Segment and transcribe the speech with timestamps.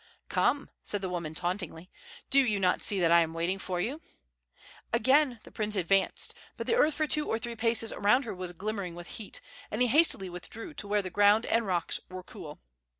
[0.29, 1.91] "Come," said the woman tauntingly;
[2.31, 4.01] "do you not see that I am waiting for you?"
[4.91, 8.51] Again the prince advanced, but the earth for two or three paces around her was
[8.51, 12.59] glimmering with heat, and he hastily withdrew to where the ground and rocks were cool.